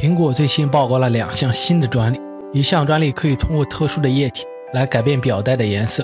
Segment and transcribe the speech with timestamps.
[0.00, 2.18] 苹果最新曝光了两项新的专利，
[2.54, 6.02] 一项专利可以通过特殊的液体来改变表带的颜色，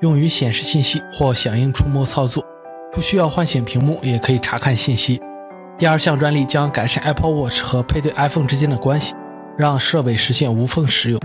[0.00, 2.44] 用于显示信息或响应触摸操作，
[2.92, 5.18] 不需要唤醒屏幕也可以查看信息。
[5.78, 9.14] 第二项专利将改善 Apple Watch 和配对 iPhone 之间的关系，
[9.56, 11.18] 让设备实现无缝使用。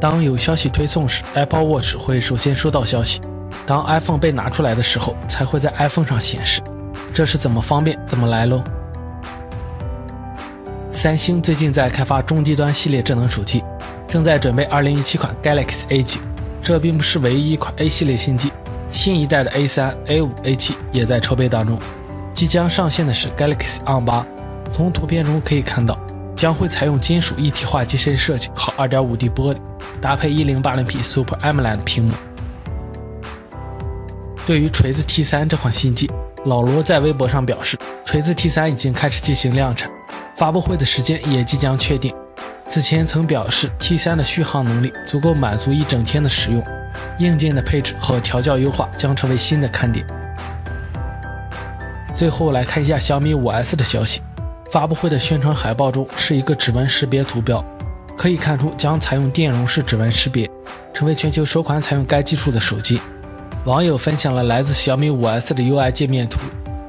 [0.00, 3.20] 当有消息推送时，Apple Watch 会首先收到消息；
[3.64, 6.60] 当 iPhone 被拿出来的时候，才会在 iPhone 上显示。
[7.14, 8.60] 这是怎么方便怎么来喽？
[11.00, 13.64] 三星最近在开发中低端系列智能手机，
[14.06, 16.18] 正在准备2017款 Galaxy A9。
[16.62, 18.52] 这并不是唯一一款 A 系列新机，
[18.92, 21.78] 新一代的 A3、A5、A7 也在筹备当中。
[22.34, 24.26] 即将上线的是 Galaxy On8，
[24.70, 25.98] 从图片中可以看到，
[26.36, 29.56] 将会采用金属一体化机身设计和 2.5D 玻璃，
[30.02, 32.12] 搭配 1080p Super AMOLED 屏幕。
[34.46, 36.10] 对于锤子 T3 这款新机，
[36.44, 39.90] 老罗在微博上表示，锤子 T3 已经开始进行量产。
[40.40, 42.10] 发布会的时间也即将确定。
[42.64, 46.64] 此前曾表示，T3 的续航能力足够满足一整天的使用，
[47.18, 50.02] 硬件的配置和调教优化将成为新的看点。
[52.16, 54.22] 最后来看一下小米 5S 的消息，
[54.70, 57.62] 发布会的宣传海报中是一个指纹识别图标，
[58.16, 60.50] 可以看出将采用电容式指纹识别，
[60.94, 62.98] 成为全球首款采用该技术的手机。
[63.66, 66.40] 网友分享了来自小米 5S 的 UI 界面图，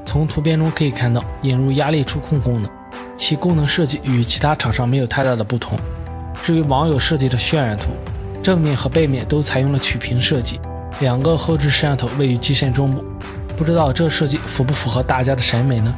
[0.06, 2.81] 从图片中可以看到引入压力触控功能。
[3.22, 5.78] 其功能设计与其他厂商没有太大的不同。
[6.42, 7.90] 至于网友设计的渲染图，
[8.42, 10.58] 正面和背面都采用了曲屏设计，
[10.98, 13.04] 两个后置摄像头位于机身中部，
[13.56, 15.94] 不知道这设计符不符合大家的审美呢？